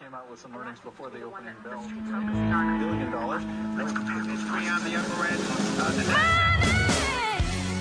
[0.00, 1.82] came out with some earnings before the opening bell.
[1.82, 3.44] Billion dollars.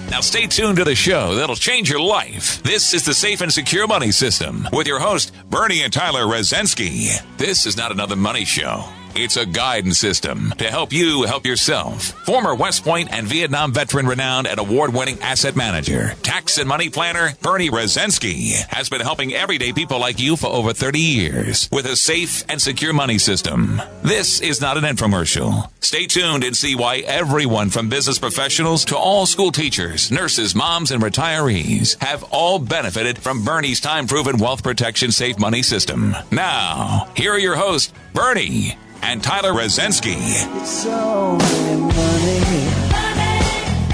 [0.10, 2.62] Now stay tuned to the show that'll change your life.
[2.62, 7.22] This is the Safe and Secure Money System with your host, Bernie and Tyler Rozensky.
[7.38, 8.84] This is not another money show.
[9.16, 12.12] It's a guidance system to help you help yourself.
[12.26, 16.90] Former West Point and Vietnam veteran renowned and award winning asset manager, tax and money
[16.90, 21.86] planner, Bernie Rozensky has been helping everyday people like you for over 30 years with
[21.88, 23.82] a safe and secure money system.
[24.04, 25.70] This is not an infomercial.
[25.82, 30.92] Stay tuned and see why everyone from business professionals to all school teachers, nurses, moms,
[30.92, 36.16] and retirees have all benefited from Bernie's time proven wealth protection safe money system.
[36.32, 40.18] Now, here are your hosts, Bernie and Tyler Rozensky.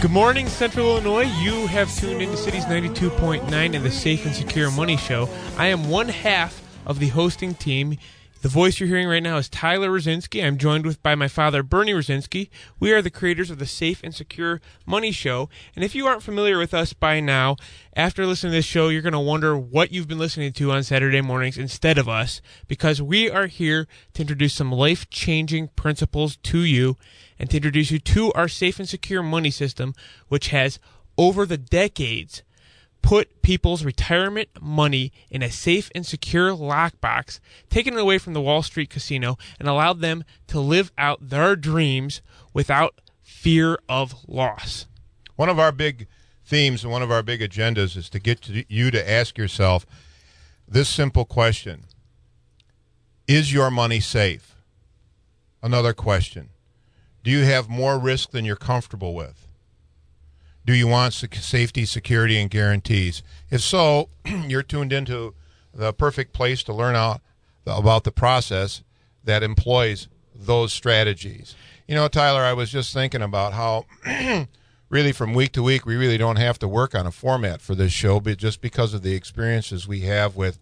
[0.02, 1.32] Good morning, Central Illinois.
[1.42, 5.30] You have tuned into Cities 92.9 and the Safe and Secure Money Show.
[5.58, 7.98] I am one half of the hosting team.
[8.42, 10.44] The voice you're hearing right now is Tyler Rosinski.
[10.44, 12.50] I'm joined with by my father, Bernie Rosinski.
[12.80, 15.50] We are the creators of the Safe and Secure Money Show.
[15.76, 17.56] And if you aren't familiar with us by now,
[17.96, 20.84] after listening to this show, you're going to wonder what you've been listening to on
[20.84, 26.36] Saturday mornings instead of us, because we are here to introduce some life changing principles
[26.38, 26.98] to you
[27.40, 29.96] and to introduce you to our safe and secure money system,
[30.28, 30.78] which has
[31.18, 32.44] over the decades
[33.06, 37.40] put people's retirement money in a safe and secure lockbox,
[37.70, 41.56] taken it away from the Wall Street casino, and allowed them to live out their
[41.56, 44.88] dreams without fear of loss.
[45.36, 46.08] One of our big
[46.44, 49.86] themes and one of our big agendas is to get to you to ask yourself
[50.68, 51.84] this simple question
[53.28, 54.56] Is your money safe?
[55.62, 56.50] Another question
[57.24, 59.45] Do you have more risk than you're comfortable with?
[60.66, 63.22] Do you want safety, security, and guarantees?
[63.52, 65.36] If so, you're tuned into
[65.74, 67.22] the perfect place to learn out
[67.66, 68.82] about the process
[69.24, 71.56] that employs those strategies.
[71.88, 73.86] You know, Tyler, I was just thinking about how
[74.90, 77.76] really from week to week we really don't have to work on a format for
[77.76, 80.58] this show, but just because of the experiences we have with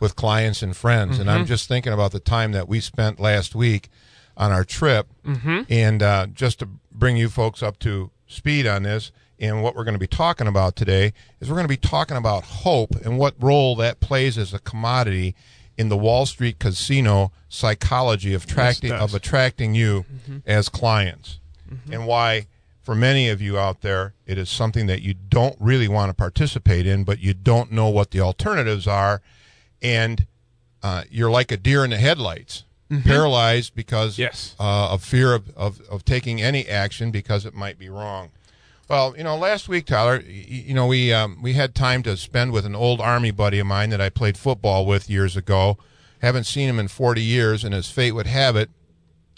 [0.00, 1.12] with clients and friends.
[1.12, 1.22] Mm-hmm.
[1.22, 1.46] And I'm mm-hmm.
[1.46, 3.88] just thinking about the time that we spent last week
[4.36, 5.62] on our trip, mm-hmm.
[5.68, 9.84] and uh, just to bring you folks up to speed on this and what we're
[9.84, 13.18] going to be talking about today is we're going to be talking about hope and
[13.18, 15.34] what role that plays as a commodity
[15.76, 20.38] in the Wall Street casino psychology of attracting of attracting you mm-hmm.
[20.44, 21.38] as clients,
[21.72, 21.92] mm-hmm.
[21.92, 22.46] and why
[22.82, 26.14] for many of you out there it is something that you don't really want to
[26.14, 29.22] participate in, but you don't know what the alternatives are,
[29.80, 30.26] and
[30.82, 32.64] uh, you're like a deer in the headlights.
[32.90, 33.06] Mm-hmm.
[33.06, 34.56] Paralyzed because yes.
[34.58, 38.30] uh, of fear of, of, of taking any action because it might be wrong.
[38.88, 42.52] Well, you know, last week, Tyler, you know, we um, we had time to spend
[42.52, 45.76] with an old Army buddy of mine that I played football with years ago.
[46.22, 48.70] Haven't seen him in 40 years, and as fate would have it,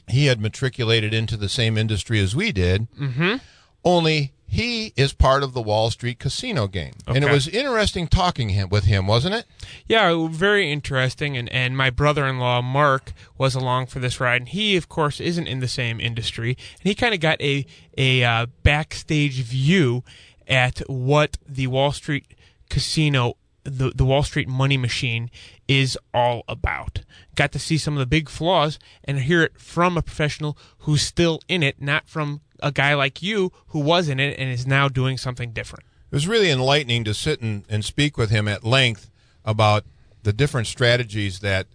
[0.06, 2.87] he had matriculated into the same industry as we did.
[2.93, 3.37] Mm-hmm.
[3.84, 6.94] Only he is part of the Wall Street casino game.
[7.06, 7.16] Okay.
[7.16, 9.47] And it was interesting talking him, with him, wasn't it?
[9.87, 11.37] Yeah, very interesting.
[11.37, 14.43] And, and my brother in law, Mark, was along for this ride.
[14.43, 16.56] And he, of course, isn't in the same industry.
[16.81, 17.65] And he kind of got a,
[17.97, 20.03] a uh, backstage view
[20.49, 22.34] at what the Wall Street
[22.69, 25.31] casino the the Wall Street money machine
[25.69, 27.03] is all about.
[27.37, 31.03] Got to see some of the big flaws and hear it from a professional who's
[31.03, 34.66] still in it, not from a guy like you who was in it and is
[34.66, 35.84] now doing something different.
[36.10, 39.10] It was really enlightening to sit and, and speak with him at length
[39.44, 39.84] about
[40.22, 41.66] the different strategies that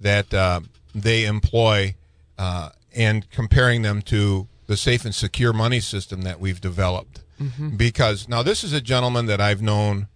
[0.00, 0.60] that uh,
[0.94, 1.94] they employ
[2.38, 7.22] uh, and comparing them to the safe and secure money system that we've developed.
[7.40, 7.76] Mm-hmm.
[7.76, 10.08] Because now this is a gentleman that I've known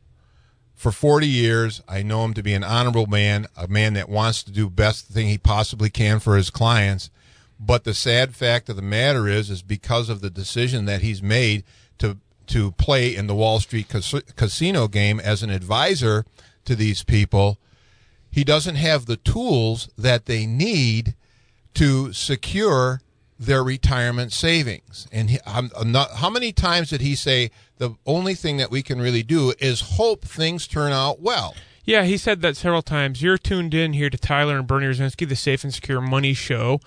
[0.75, 1.82] for 40 years.
[1.88, 5.06] I know him to be an honorable man, a man that wants to do best
[5.06, 7.10] thing he possibly can for his clients.
[7.59, 11.22] But the sad fact of the matter is, is because of the decision that he's
[11.22, 11.65] made
[11.99, 12.19] to
[12.49, 16.25] to play in the Wall Street cas- casino game as an advisor
[16.65, 17.59] to these people,
[18.31, 21.14] he doesn't have the tools that they need
[21.75, 23.00] to secure
[23.38, 25.06] their retirement savings.
[25.12, 28.70] And he, I'm, I'm not, how many times did he say the only thing that
[28.70, 31.55] we can really do is hope things turn out well?
[31.85, 33.23] Yeah, he said that several times.
[33.23, 36.81] You're tuned in here to Tyler and Bernie Rosinski, the Safe and Secure Money Show.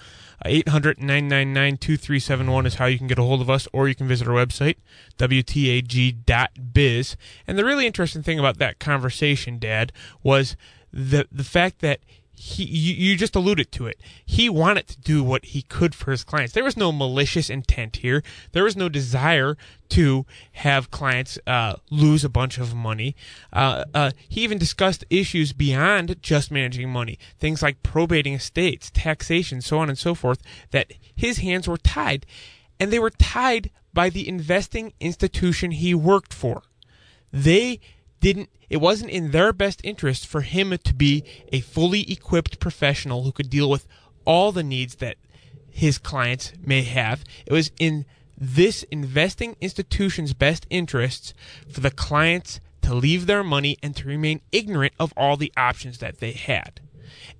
[0.45, 4.07] 800 999 2371 is how you can get a hold of us, or you can
[4.07, 4.75] visit our website,
[5.17, 7.17] WTAG.biz.
[7.47, 9.91] And the really interesting thing about that conversation, Dad,
[10.23, 10.55] was
[10.91, 11.99] the, the fact that
[12.39, 13.99] he you, you just alluded to it.
[14.25, 16.53] He wanted to do what he could for his clients.
[16.53, 18.23] There was no malicious intent here.
[18.53, 19.57] There was no desire
[19.89, 23.13] to have clients uh, lose a bunch of money.
[23.51, 29.59] Uh, uh, he even discussed issues beyond just managing money, things like probating estates, taxation,
[29.59, 30.41] so on and so forth.
[30.71, 32.25] That his hands were tied,
[32.79, 36.63] and they were tied by the investing institution he worked for.
[37.33, 37.81] They
[38.19, 43.23] didn't it wasn't in their best interest for him to be a fully equipped professional
[43.23, 43.87] who could deal with
[44.25, 45.17] all the needs that
[45.71, 47.23] his clients may have.
[47.45, 48.05] It was in
[48.37, 51.33] this investing institution's best interests
[51.67, 55.97] for the clients to leave their money and to remain ignorant of all the options
[55.97, 56.79] that they had.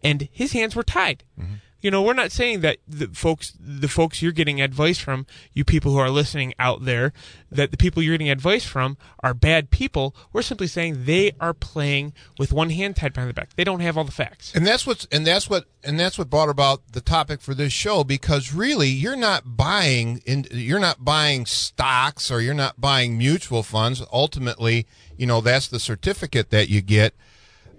[0.03, 1.23] And his hands were tied.
[1.39, 5.25] Mm-hmm you know, we're not saying that the folks, the folks you're getting advice from,
[5.53, 7.13] you people who are listening out there,
[7.51, 10.15] that the people you're getting advice from are bad people.
[10.33, 13.55] We're simply saying they are playing with one hand tied behind the back.
[13.55, 14.53] They don't have all the facts.
[14.53, 17.71] And that's what's, and that's what, and that's what brought about the topic for this
[17.71, 23.17] show because really you're not buying in, you're not buying stocks or you're not buying
[23.17, 24.03] mutual funds.
[24.11, 24.85] Ultimately,
[25.17, 27.13] you know, that's the certificate that you get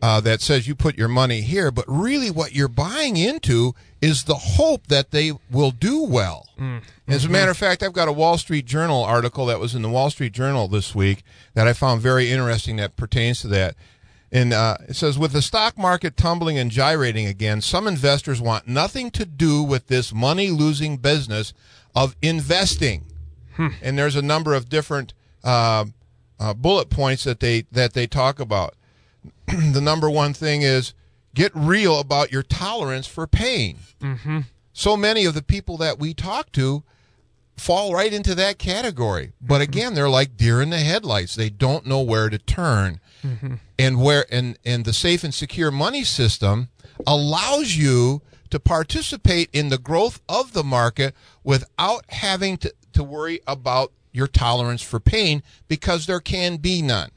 [0.03, 4.25] uh, that says you put your money here, but really what you're buying into is
[4.25, 6.49] the hope that they will do well.
[6.59, 6.83] Mm.
[7.07, 7.33] As a mm-hmm.
[7.33, 10.11] matter of fact, I've got a Wall Street Journal article that was in the Wall
[10.11, 11.23] Street Journal this week
[11.55, 13.77] that I found very interesting that pertains to that.
[14.33, 18.69] And uh, it says, with the stock market tumbling and gyrating again, some investors want
[18.69, 21.53] nothing to do with this money losing business
[21.95, 23.07] of investing.
[23.57, 23.69] Hmm.
[23.83, 25.13] And there's a number of different
[25.43, 25.87] uh,
[26.39, 28.75] uh, bullet points that they that they talk about.
[29.47, 30.95] the number one thing is
[31.35, 33.79] get real about your tolerance for pain.
[34.01, 34.41] Mm-hmm.
[34.73, 36.83] So many of the people that we talk to
[37.57, 39.33] fall right into that category.
[39.41, 39.63] But mm-hmm.
[39.63, 41.35] again, they're like deer in the headlights.
[41.35, 43.01] They don't know where to turn.
[43.23, 43.55] Mm-hmm.
[43.79, 46.69] And where and and the safe and secure money system
[47.07, 51.15] allows you to participate in the growth of the market
[51.45, 57.11] without having to, to worry about your tolerance for pain because there can be none.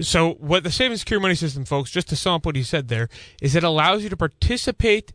[0.00, 2.88] So, what the and Secure Money System, folks, just to sum up what he said
[2.88, 3.08] there,
[3.42, 5.12] is it allows you to participate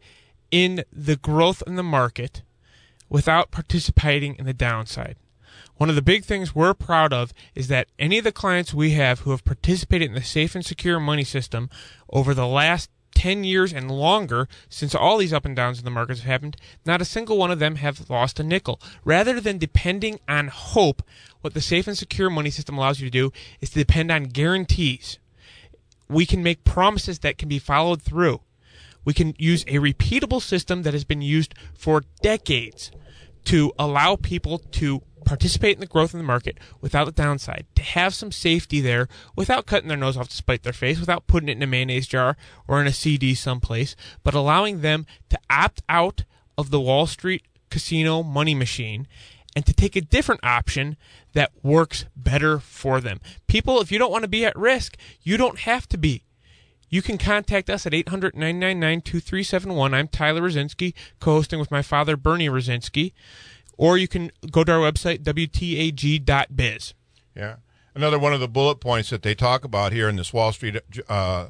[0.52, 2.44] in the growth in the market
[3.10, 5.18] without participating in the downside.
[5.78, 8.92] One of the big things we're proud of is that any of the clients we
[8.92, 11.70] have who have participated in the safe and secure money system
[12.10, 15.92] over the last 10 years and longer since all these up and downs in the
[15.92, 18.80] markets have happened, not a single one of them have lost a nickel.
[19.04, 21.02] Rather than depending on hope,
[21.42, 24.26] what the safe and secure money system allows you to do is to depend on
[24.26, 25.18] guarantees.
[26.08, 28.42] We can make promises that can be followed through.
[29.04, 32.92] We can use a repeatable system that has been used for decades
[33.46, 37.84] to allow people to participate in the growth in the market without the downside, to
[37.84, 41.50] have some safety there without cutting their nose off to spite their face, without putting
[41.50, 42.38] it in a mayonnaise jar
[42.68, 46.24] or in a CD someplace, but allowing them to opt out
[46.58, 49.08] of the Wall Street casino money machine
[49.56, 50.98] and to take a different option
[51.34, 53.20] that works better for them.
[53.48, 56.24] People, if you don't want to be at risk, you don't have to be.
[56.90, 59.94] You can contact us at 800 999 2371.
[59.94, 63.14] I'm Tyler Rosinski, co hosting with my father, Bernie Rosinski
[63.78, 66.94] or you can go to our website, WTAG.biz.
[67.36, 67.56] Yeah.
[67.94, 70.78] Another one of the bullet points that they talk about here in this Wall Street
[71.08, 71.48] uh,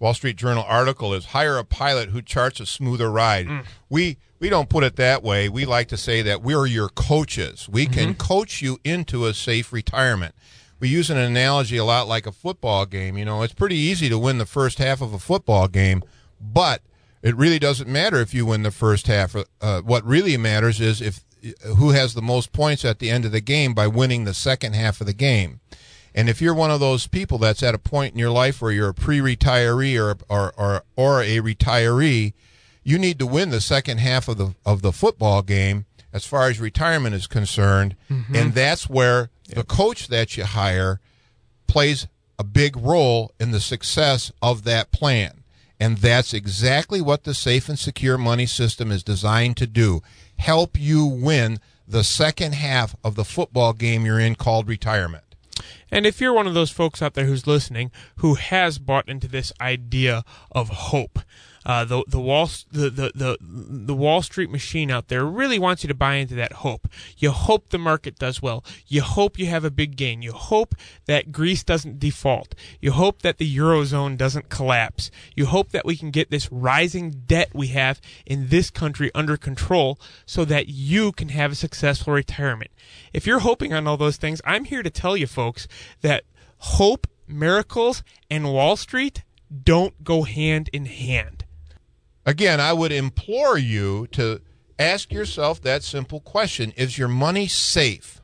[0.00, 3.46] Wall Street Journal article is hire a pilot who charts a smoother ride.
[3.46, 3.64] Mm.
[3.88, 5.48] We we don't put it that way.
[5.48, 7.68] We like to say that we're your coaches.
[7.68, 7.94] We mm-hmm.
[7.94, 10.34] can coach you into a safe retirement.
[10.80, 13.16] We use an analogy a lot like a football game.
[13.16, 16.02] You know, it's pretty easy to win the first half of a football game,
[16.40, 16.82] but
[17.22, 19.34] it really doesn't matter if you win the first half.
[19.60, 21.23] Uh, what really matters is if
[21.76, 24.74] who has the most points at the end of the game by winning the second
[24.74, 25.60] half of the game.
[26.14, 28.70] And if you're one of those people that's at a point in your life where
[28.70, 32.34] you're a pre-retiree or or or, or a retiree,
[32.84, 36.48] you need to win the second half of the of the football game as far
[36.48, 38.36] as retirement is concerned, mm-hmm.
[38.36, 39.56] and that's where yep.
[39.56, 41.00] the coach that you hire
[41.66, 42.06] plays
[42.38, 45.42] a big role in the success of that plan.
[45.80, 50.02] And that's exactly what the safe and secure money system is designed to do
[50.38, 55.24] help you win the second half of the football game you're in called retirement.
[55.90, 59.28] And if you're one of those folks out there who's listening who has bought into
[59.28, 61.20] this idea of hope,
[61.64, 65.82] uh, the the Wall the, the the the Wall Street machine out there really wants
[65.82, 66.88] you to buy into that hope.
[67.16, 68.64] You hope the market does well.
[68.86, 70.22] You hope you have a big gain.
[70.22, 70.74] You hope
[71.06, 72.54] that Greece doesn't default.
[72.80, 75.10] You hope that the eurozone doesn't collapse.
[75.34, 79.36] You hope that we can get this rising debt we have in this country under
[79.36, 82.70] control so that you can have a successful retirement.
[83.12, 85.66] If you're hoping on all those things, I'm here to tell you folks
[86.02, 86.24] that
[86.58, 89.22] hope, miracles, and Wall Street
[89.62, 91.43] don't go hand in hand.
[92.26, 94.40] Again, I would implore you to
[94.78, 98.20] ask yourself that simple question Is your money safe?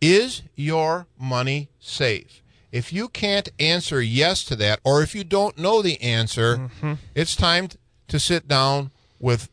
[0.00, 2.42] Is your money safe?
[2.70, 6.94] If you can't answer yes to that, or if you don't know the answer, mm-hmm.
[7.14, 7.68] it's time
[8.08, 9.50] to sit down with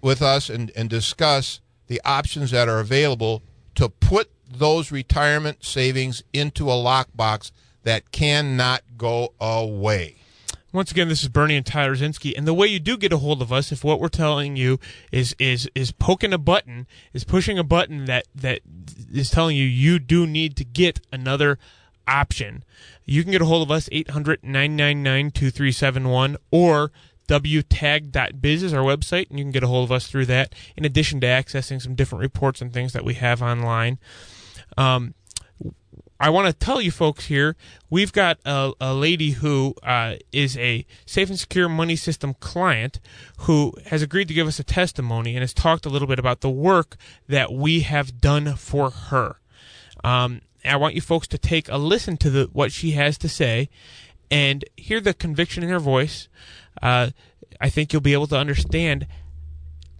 [0.00, 3.42] with us and, and discuss the options that are available
[3.74, 7.52] to put those retirement savings into a lockbox
[7.84, 10.16] that cannot go away.
[10.72, 13.18] Once again, this is Bernie and Tyler Zinski, and the way you do get a
[13.18, 17.24] hold of us, if what we're telling you is is is poking a button, is
[17.24, 18.60] pushing a button that that
[19.12, 21.58] is telling you you do need to get another
[22.08, 22.64] option,
[23.04, 26.90] you can get a hold of us 800-999-2371 or
[27.28, 30.54] wtag.biz is our website, and you can get a hold of us through that.
[30.76, 33.98] In addition to accessing some different reports and things that we have online.
[34.76, 35.14] Um,
[36.22, 37.56] I want to tell you folks here,
[37.90, 43.00] we've got a, a lady who uh, is a safe and secure money system client
[43.38, 46.40] who has agreed to give us a testimony and has talked a little bit about
[46.40, 49.40] the work that we have done for her.
[50.04, 53.28] Um, I want you folks to take a listen to the, what she has to
[53.28, 53.68] say
[54.30, 56.28] and hear the conviction in her voice.
[56.80, 57.10] Uh,
[57.60, 59.08] I think you'll be able to understand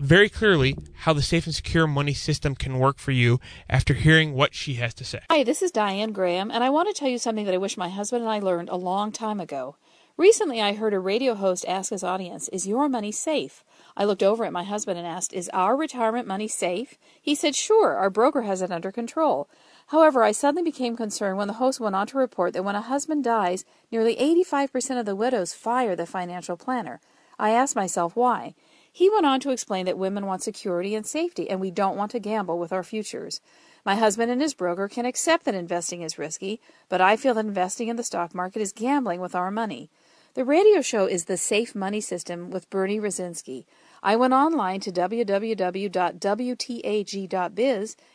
[0.03, 3.39] very clearly how the safe and secure money system can work for you
[3.71, 5.21] after hearing what she has to say.
[5.31, 7.77] Hi, this is Diane Graham, and I want to tell you something that I wish
[7.77, 9.77] my husband and I learned a long time ago.
[10.17, 13.65] Recently, I heard a radio host ask his audience, Is your money safe?
[13.97, 16.99] I looked over at my husband and asked, Is our retirement money safe?
[17.21, 19.49] He said, Sure, our broker has it under control.
[19.87, 22.83] However, I suddenly became concerned when the host went on to report that when a
[22.83, 27.01] husband dies, nearly 85% of the widows fire the financial planner.
[27.39, 28.55] I asked myself why.
[28.95, 32.11] He went on to explain that women want security and safety, and we don't want
[32.11, 33.41] to gamble with our futures.
[33.87, 37.47] My husband and his broker can accept that investing is risky, but I feel that
[37.47, 39.91] investing in the stock market is gambling with our money.
[40.35, 43.65] The radio show is The Safe Money System with Bernie Rosinski.
[44.05, 45.87] I went online to www.wtag.biz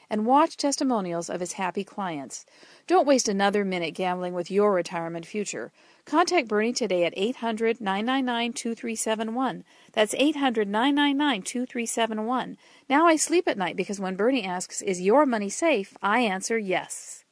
[0.09, 2.45] and watched testimonials of his happy clients.
[2.87, 5.71] Don't waste another minute gambling with your retirement future.
[6.05, 9.63] Contact Bernie today at 800 999 2371.
[9.93, 12.57] That's 800 999 2371.
[12.89, 15.95] Now I sleep at night because when Bernie asks, Is your money safe?
[16.01, 17.23] I answer yes.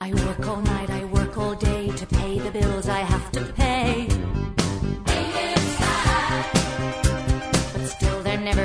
[0.00, 3.44] I work all night, I work all day to pay the bills I have to
[3.52, 4.03] pay.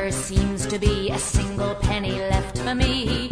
[0.09, 3.29] Never seems to be a single penny left for me.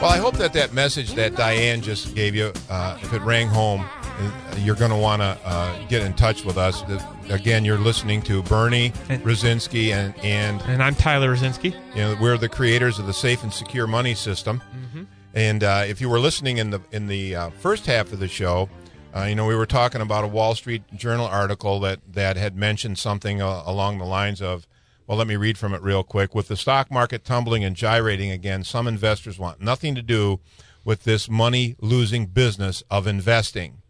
[0.00, 3.48] Well, I hope that that message that Diane just gave you, uh, if it rang
[3.48, 6.82] home, uh, you're going to want to uh, get in touch with us.
[7.28, 11.74] Again, you're listening to Bernie Rosinski and and and I'm Tyler Rosinski.
[11.94, 14.60] You know, we're the creators of the Safe and Secure Money System.
[14.74, 15.02] Mm-hmm.
[15.34, 18.28] And uh, if you were listening in the in the uh, first half of the
[18.28, 18.68] show,
[19.14, 22.56] uh, you know, we were talking about a Wall Street Journal article that, that had
[22.56, 24.66] mentioned something uh, along the lines of,
[25.06, 26.34] well, let me read from it real quick.
[26.34, 30.40] With the stock market tumbling and gyrating again, some investors want nothing to do
[30.84, 33.82] with this money losing business of investing.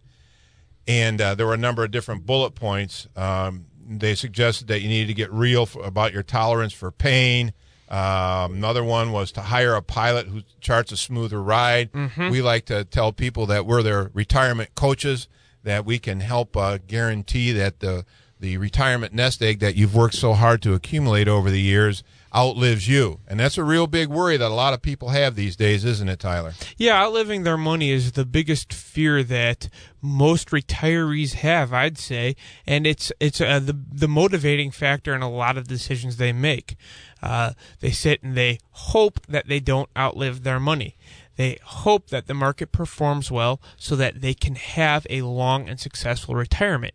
[0.88, 3.06] And uh, there were a number of different bullet points.
[3.14, 7.52] Um, they suggested that you needed to get real for, about your tolerance for pain.
[7.92, 11.92] Um, another one was to hire a pilot who charts a smoother ride.
[11.92, 12.30] Mm-hmm.
[12.30, 15.28] We like to tell people that we're their retirement coaches,
[15.62, 18.06] that we can help uh, guarantee that the
[18.42, 22.02] the retirement nest egg that you've worked so hard to accumulate over the years
[22.34, 23.20] outlives you.
[23.28, 26.08] And that's a real big worry that a lot of people have these days, isn't
[26.08, 26.52] it, Tyler?
[26.76, 29.68] Yeah, outliving their money is the biggest fear that
[30.00, 32.34] most retirees have, I'd say,
[32.66, 36.76] and it's it's uh, the the motivating factor in a lot of decisions they make.
[37.22, 40.96] Uh, they sit and they hope that they don't outlive their money.
[41.36, 45.80] They hope that the market performs well so that they can have a long and
[45.80, 46.94] successful retirement.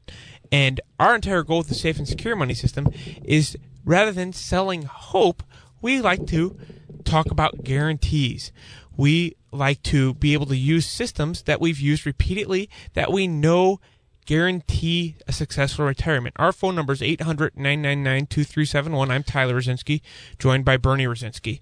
[0.51, 2.89] And our entire goal with the safe and secure money system
[3.24, 5.44] is rather than selling hope,
[5.82, 6.58] we like to
[7.04, 8.51] talk about guarantees.
[8.96, 13.80] We like to be able to use systems that we've used repeatedly that we know
[14.25, 16.36] guarantee a successful retirement.
[16.38, 19.10] Our phone number is 800 999 2371.
[19.10, 20.01] I'm Tyler Rosinski,
[20.38, 21.62] joined by Bernie Rosinski.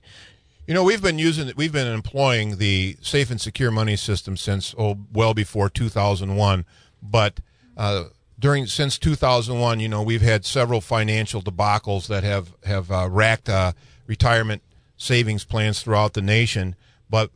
[0.66, 4.74] You know, we've been using, we've been employing the safe and secure money system since,
[4.80, 6.66] oh, well before 2001.
[7.04, 7.40] But
[7.78, 8.06] uh,
[8.38, 13.50] during since 2001, you know, we've had several financial debacles that have have uh, racked
[13.50, 13.74] uh,
[14.08, 14.62] retirement
[14.98, 16.76] savings plans throughout the nation.
[17.10, 17.32] But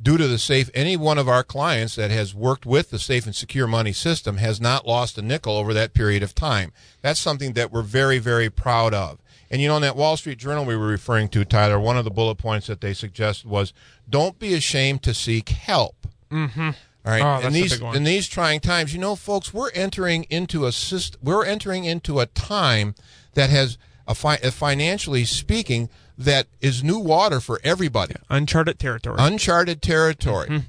[0.00, 3.24] due to the safe, any one of our clients that has worked with the safe
[3.24, 6.72] and secure money system has not lost a nickel over that period of time.
[7.00, 9.20] That's something that we're very, very proud of.
[9.50, 12.04] And you know, in that Wall Street Journal we were referring to, Tyler, one of
[12.04, 13.72] the bullet points that they suggested was
[14.08, 16.06] don't be ashamed to seek help.
[16.30, 16.70] Mm-hmm.
[17.04, 20.66] All right, Oh, in these in these trying times, you know, folks, we're entering into
[20.66, 22.94] a syst- we're entering into a time
[23.34, 29.16] that has a, fi- a financially speaking that is new water for everybody, Uncharted territory.
[29.18, 30.66] uncharted territory, Mm-hmm.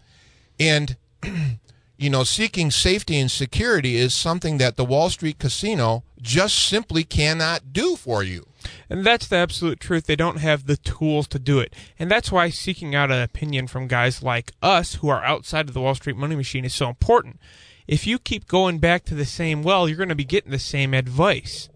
[0.59, 0.97] and
[1.97, 7.03] you know, seeking safety and security is something that the Wall Street casino just simply
[7.03, 8.47] cannot do for you.
[8.89, 10.05] And that's the absolute truth.
[10.05, 11.73] They don't have the tools to do it.
[11.99, 15.73] And that's why seeking out an opinion from guys like us who are outside of
[15.73, 17.39] the Wall Street money machine is so important.
[17.87, 20.59] If you keep going back to the same well, you're going to be getting the
[20.59, 21.69] same advice.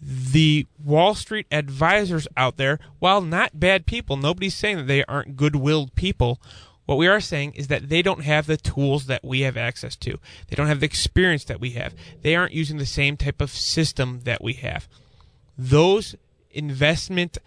[0.00, 5.36] The Wall Street advisors out there, while not bad people, nobody's saying that they aren't
[5.36, 6.40] good willed people.
[6.86, 9.96] What we are saying is that they don't have the tools that we have access
[9.96, 10.18] to.
[10.48, 11.94] They don't have the experience that we have.
[12.22, 14.88] They aren't using the same type of system that we have
[15.58, 16.14] those
[16.50, 17.38] investment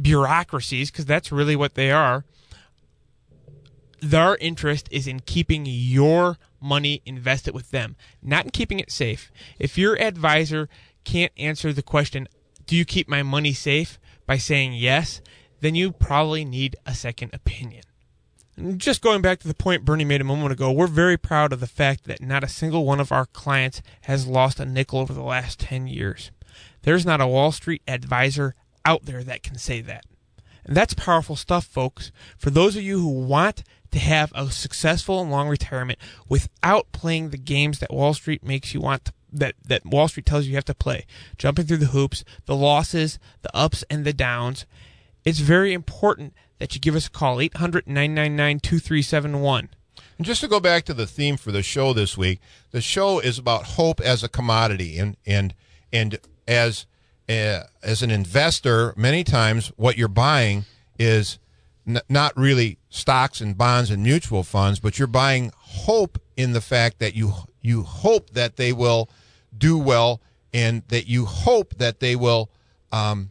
[0.00, 2.24] bureaucracies, because that's really what they are,
[4.00, 9.30] their interest is in keeping your money invested with them, not in keeping it safe.
[9.58, 10.68] If your advisor
[11.04, 12.28] can't answer the question,
[12.66, 15.20] do you keep my money safe by saying yes,
[15.60, 17.82] then you probably need a second opinion.
[18.76, 21.60] Just going back to the point Bernie made a moment ago, we're very proud of
[21.60, 25.12] the fact that not a single one of our clients has lost a nickel over
[25.12, 26.32] the last 10 years.
[26.82, 30.06] There's not a Wall Street advisor out there that can say that.
[30.64, 32.10] And that's powerful stuff, folks.
[32.36, 33.62] For those of you who want
[33.92, 38.74] to have a successful and long retirement without playing the games that Wall Street makes
[38.74, 41.76] you want to, that, that Wall Street tells you you have to play, jumping through
[41.76, 44.66] the hoops, the losses, the ups and the downs,
[45.24, 49.68] it's very important that you give us a call, 800 999 2371.
[50.18, 52.40] And just to go back to the theme for the show this week,
[52.72, 55.54] the show is about hope as a commodity, and and
[55.92, 56.86] and as
[57.28, 60.64] uh, as an investor, many times what you're buying
[60.98, 61.38] is
[61.86, 66.60] n- not really stocks and bonds and mutual funds, but you're buying hope in the
[66.60, 69.08] fact that you you hope that they will
[69.56, 70.20] do well,
[70.52, 72.50] and that you hope that they will.
[72.90, 73.30] Um,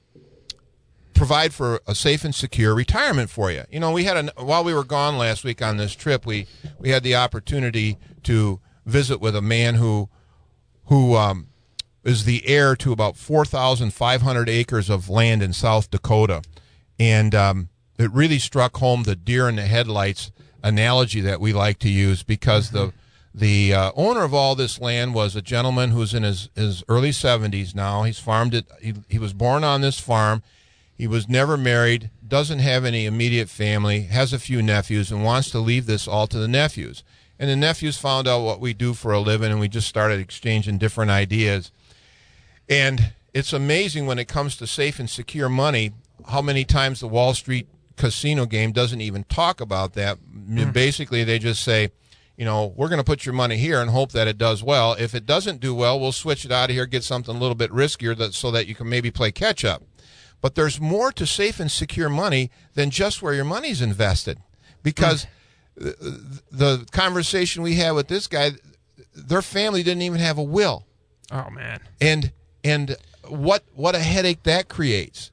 [1.17, 3.63] provide for a safe and secure retirement for you.
[3.69, 6.47] You know, we had a while we were gone last week on this trip, we
[6.79, 10.09] we had the opportunity to visit with a man who
[10.85, 11.47] who um,
[12.03, 16.41] is the heir to about 4,500 acres of land in South Dakota,
[16.97, 20.31] and um, it really struck home the deer in the headlights
[20.63, 22.93] analogy that we like to use because the
[23.33, 27.11] the uh, owner of all this land was a gentleman who's in his, his early
[27.11, 28.01] 70s now.
[28.01, 28.65] He's farmed it.
[28.81, 30.41] He, he was born on this farm.
[30.97, 35.51] He was never married, doesn't have any immediate family, has a few nephews, and wants
[35.51, 37.03] to leave this all to the nephews.
[37.37, 40.19] And the nephews found out what we do for a living, and we just started
[40.19, 41.71] exchanging different ideas.
[42.67, 45.93] And it's amazing when it comes to safe and secure money
[46.29, 50.17] how many times the Wall Street casino game doesn't even talk about that.
[50.17, 50.71] Mm-hmm.
[50.71, 51.91] Basically, they just say,
[52.35, 54.93] you know, we're going to put your money here and hope that it does well.
[54.93, 57.55] If it doesn't do well, we'll switch it out of here, get something a little
[57.55, 59.83] bit riskier that, so that you can maybe play catch up.
[60.41, 64.39] But there's more to safe and secure money than just where your money's invested.
[64.83, 65.25] Because
[65.77, 65.97] mm.
[65.97, 68.51] the, the conversation we had with this guy,
[69.15, 70.85] their family didn't even have a will.
[71.31, 71.81] Oh, man.
[71.99, 72.31] And
[72.63, 72.95] and
[73.27, 75.31] what what a headache that creates.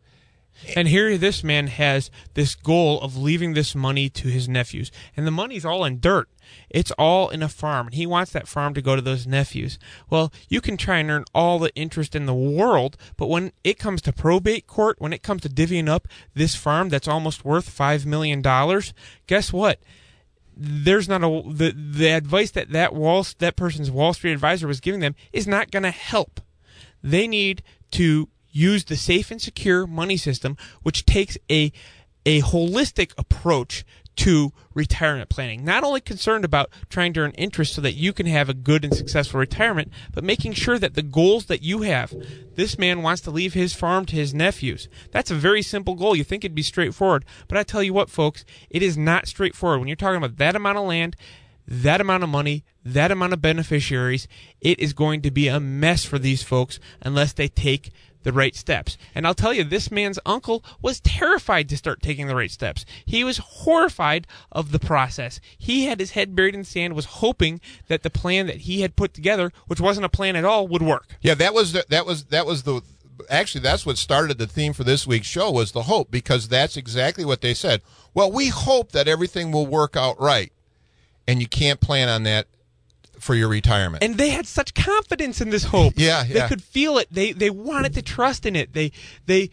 [0.76, 4.90] And here this man has this goal of leaving this money to his nephews.
[5.16, 6.28] And the money's all in dirt.
[6.70, 7.86] It's all in a farm.
[7.86, 9.78] And he wants that farm to go to those nephews.
[10.10, 13.78] Well, you can try and earn all the interest in the world, but when it
[13.78, 17.76] comes to probate court, when it comes to divvying up this farm that's almost worth
[17.76, 18.42] $5 million,
[19.26, 19.80] guess what?
[20.56, 24.78] There's not a the the advice that that wall that person's Wall Street advisor was
[24.78, 26.40] giving them is not going to help.
[27.02, 31.72] They need to use the safe and secure money system, which takes a
[32.26, 33.84] a holistic approach
[34.16, 35.64] to retirement planning.
[35.64, 38.84] Not only concerned about trying to earn interest so that you can have a good
[38.84, 42.14] and successful retirement, but making sure that the goals that you have.
[42.54, 44.88] This man wants to leave his farm to his nephews.
[45.10, 46.14] That's a very simple goal.
[46.14, 49.80] You think it'd be straightforward, but I tell you what, folks, it is not straightforward.
[49.80, 51.16] When you're talking about that amount of land,
[51.66, 54.28] that amount of money, that amount of beneficiaries,
[54.60, 57.90] it is going to be a mess for these folks unless they take
[58.24, 58.98] the right steps.
[59.14, 62.84] And I'll tell you, this man's uncle was terrified to start taking the right steps.
[63.06, 65.40] He was horrified of the process.
[65.56, 68.96] He had his head buried in sand, was hoping that the plan that he had
[68.96, 71.16] put together, which wasn't a plan at all, would work.
[71.22, 72.82] Yeah, that was the, that was that was the
[73.30, 76.76] actually that's what started the theme for this week's show was the hope because that's
[76.76, 77.80] exactly what they said.
[78.12, 80.52] Well, we hope that everything will work out right.
[81.26, 82.46] And you can't plan on that
[83.24, 84.04] for your retirement.
[84.04, 85.94] And they had such confidence in this hope.
[85.96, 87.08] Yeah, They could feel it.
[87.10, 88.74] They they wanted to trust in it.
[88.74, 88.92] They
[89.24, 89.48] they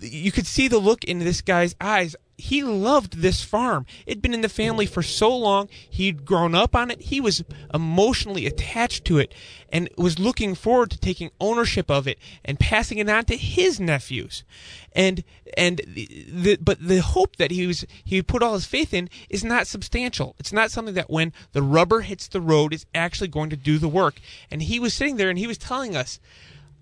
[0.00, 3.86] you could see the look in this guy's eyes he loved this farm.
[4.06, 5.68] It'd been in the family for so long.
[5.70, 7.02] He'd grown up on it.
[7.02, 9.34] He was emotionally attached to it
[9.70, 13.78] and was looking forward to taking ownership of it and passing it on to his
[13.78, 14.44] nephews.
[14.92, 15.24] And
[15.56, 19.44] and the, but the hope that he was he put all his faith in is
[19.44, 20.34] not substantial.
[20.38, 23.78] It's not something that when the rubber hits the road is actually going to do
[23.78, 24.20] the work.
[24.50, 26.18] And he was sitting there and he was telling us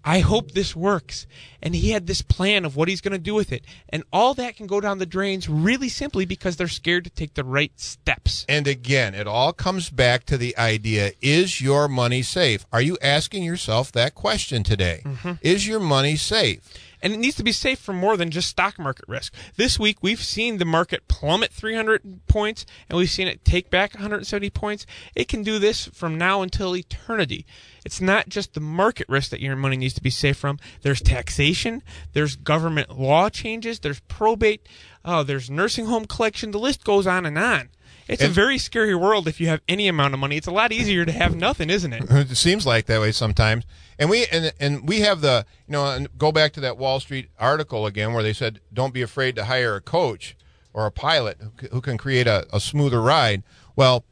[0.04, 1.26] I hope this works.
[1.62, 3.64] And he had this plan of what he's going to do with it.
[3.88, 7.34] And all that can go down the drains really simply because they're scared to take
[7.34, 8.46] the right steps.
[8.48, 12.64] And again, it all comes back to the idea is your money safe?
[12.72, 15.02] Are you asking yourself that question today?
[15.04, 15.32] Mm-hmm.
[15.42, 16.60] Is your money safe?
[17.02, 19.34] And it needs to be safe from more than just stock market risk.
[19.56, 23.94] This week, we've seen the market plummet 300 points, and we've seen it take back
[23.94, 24.86] 170 points.
[25.14, 27.46] It can do this from now until eternity.
[27.84, 30.58] It's not just the market risk that your money needs to be safe from.
[30.82, 31.82] There's taxation,
[32.12, 34.66] there's government law changes, there's probate,
[35.04, 36.50] oh, there's nursing home collection.
[36.50, 37.70] The list goes on and on.
[38.10, 40.36] It's a very scary world if you have any amount of money.
[40.36, 42.04] It's a lot easier to have nothing, isn't it?
[42.30, 43.64] It seems like that way sometimes.
[43.98, 47.00] And we and and we have the you know and go back to that Wall
[47.00, 50.36] Street article again where they said don't be afraid to hire a coach
[50.72, 51.38] or a pilot
[51.72, 53.42] who, can create a, a smoother ride.
[53.74, 54.04] Well,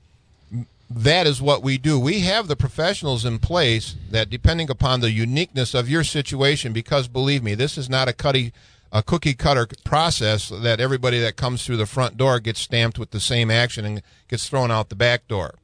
[0.90, 1.98] that is what we do.
[1.98, 7.06] We have the professionals in place that depending upon the uniqueness of your situation because
[7.08, 8.52] believe me, this is not a cutty
[8.92, 13.10] a cookie cutter process that everybody that comes through the front door gets stamped with
[13.10, 15.54] the same action and gets thrown out the back door.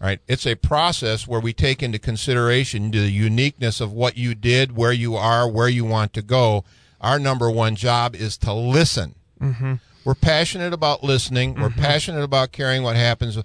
[0.00, 0.20] All right.
[0.28, 4.92] It's a process where we take into consideration the uniqueness of what you did, where
[4.92, 6.64] you are, where you want to go.
[7.00, 9.14] Our number one job is to listen.
[9.40, 9.74] Mm-hmm.
[10.04, 11.54] We're passionate about listening.
[11.54, 13.38] We're passionate about caring what happens,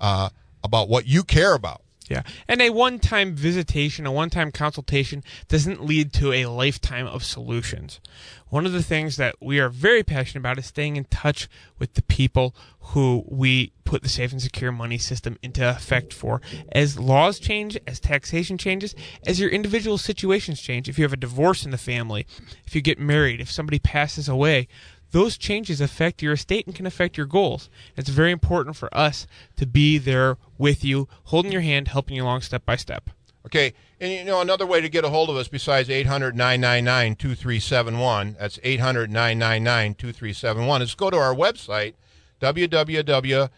[0.00, 0.28] uh,
[0.64, 1.82] about what you care about.
[2.08, 2.22] Yeah.
[2.46, 7.24] And a one time visitation, a one time consultation doesn't lead to a lifetime of
[7.24, 8.00] solutions.
[8.48, 11.94] One of the things that we are very passionate about is staying in touch with
[11.94, 12.54] the people
[12.92, 16.40] who we put the safe and secure money system into effect for.
[16.70, 18.94] As laws change, as taxation changes,
[19.26, 22.24] as your individual situations change, if you have a divorce in the family,
[22.64, 24.68] if you get married, if somebody passes away,
[25.12, 27.70] those changes affect your estate and can affect your goals.
[27.96, 32.24] It's very important for us to be there with you, holding your hand, helping you
[32.24, 33.10] along step by step.
[33.46, 38.58] Okay, and you know another way to get a hold of us besides 800-999-2371, that's
[38.58, 41.94] 800-999-2371, is go to our website,
[42.40, 43.52] www.wtag.biz.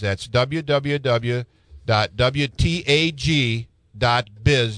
[0.00, 1.44] That's www.wtag.biz,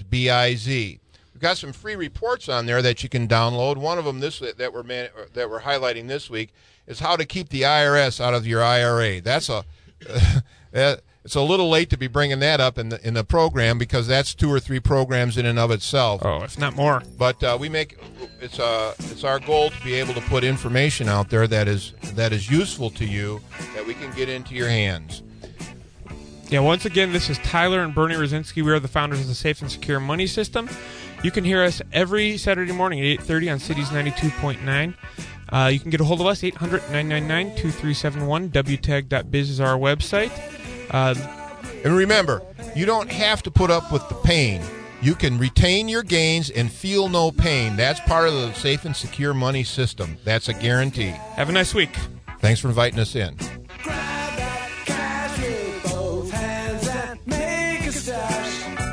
[0.03, 0.77] B-I-Z.
[0.77, 1.00] We've
[1.41, 3.77] got some free reports on there that you can download.
[3.77, 6.53] One of them this that we're man, that we're highlighting this week
[6.87, 9.21] is how to keep the IRS out of your IRA.
[9.21, 9.65] That's a
[10.73, 14.07] it's a little late to be bringing that up in the in the program because
[14.07, 16.23] that's two or three programs in and of itself.
[16.25, 17.03] Oh, if not more.
[17.19, 17.99] But uh, we make
[18.41, 21.95] it's uh it's our goal to be able to put information out there that is
[22.15, 23.41] that is useful to you
[23.75, 25.23] that we can get into your hands.
[26.49, 28.65] Yeah, once again, this is Tyler and Bernie Rosinski.
[28.65, 30.69] We are the founders of the Safe and Secure Money System.
[31.23, 34.95] You can hear us every Saturday morning at 8.30 on Cities 92.9.
[35.53, 38.51] Uh, you can get a hold of us, 800-999-2371.
[38.51, 40.31] WTAG.biz is our website.
[40.91, 41.15] Uh,
[41.85, 42.43] And remember,
[42.77, 44.63] you don't have to put up with the pain.
[45.03, 47.77] You can retain your gains and feel no pain.
[47.77, 50.17] That's part of the safe and secure money system.
[50.25, 51.15] That's a guarantee.
[51.37, 51.91] have a nice week.
[52.41, 53.35] Thanks for inviting us in.
[53.83, 58.90] Grab that cash with both hands and make a stash.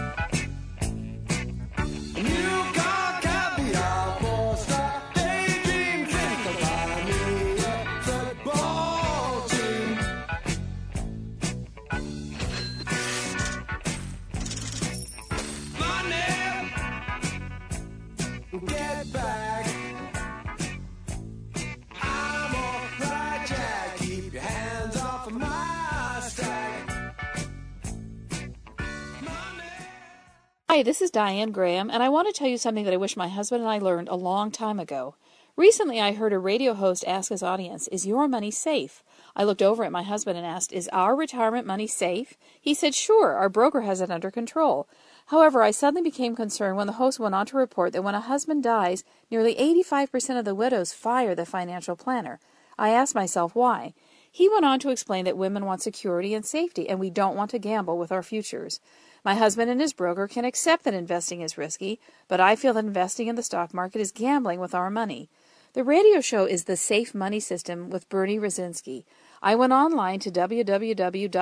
[30.88, 33.28] This is Diane Graham, and I want to tell you something that I wish my
[33.28, 35.16] husband and I learned a long time ago.
[35.58, 39.04] Recently, I heard a radio host ask his audience, Is your money safe?
[39.36, 42.38] I looked over at my husband and asked, Is our retirement money safe?
[42.62, 44.88] He said, Sure, our broker has it under control.
[45.26, 48.22] However, I suddenly became concerned when the host went on to report that when a
[48.22, 52.40] husband dies, nearly 85% of the widows fire the financial planner.
[52.80, 53.94] I asked myself why.
[54.38, 57.50] He went on to explain that women want security and safety, and we don't want
[57.50, 58.80] to gamble with our futures.
[59.26, 62.86] My husband and his broker can accept that investing is risky, but I feel that
[62.86, 65.28] investing in the stock market is gambling with our money.
[65.74, 69.06] The radio show is The Safe Money System with Bernie Rosinski.
[69.42, 71.36] I went online to www.wtag.biz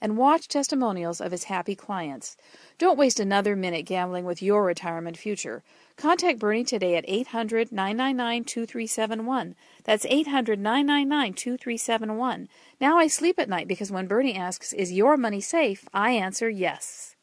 [0.00, 2.36] and watched testimonials of his happy clients.
[2.78, 5.62] Don't waste another minute gambling with your retirement future.
[5.96, 9.54] Contact Bernie today at 800 999 2371.
[9.84, 12.48] That's 800 999 2371.
[12.80, 15.88] Now I sleep at night because when Bernie asks, Is your money safe?
[15.94, 17.13] I answer yes.